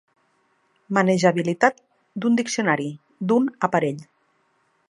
[0.97, 1.77] Manejabilitat
[2.23, 2.91] d'un diccionari,
[3.33, 4.05] d'un aparell.